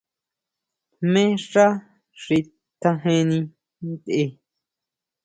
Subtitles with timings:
[1.01, 1.65] Jmé xá
[2.21, 2.37] xi
[2.79, 3.39] tjajeni
[3.89, 4.23] ntʼe.